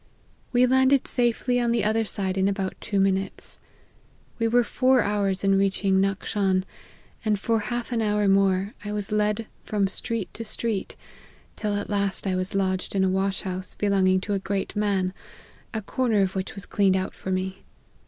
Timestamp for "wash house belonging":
13.09-14.21